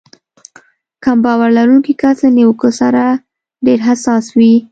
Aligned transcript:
کم 1.03 1.17
باور 1.25 1.49
لرونکی 1.57 1.93
کس 2.01 2.17
له 2.23 2.29
نيوکې 2.37 2.69
سره 2.79 3.03
ډېر 3.65 3.79
حساس 3.87 4.25
وي. 4.37 4.53